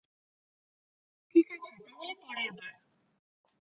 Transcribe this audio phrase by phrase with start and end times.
[1.35, 2.73] ঠিকাছে, তাহলে পরেরবার!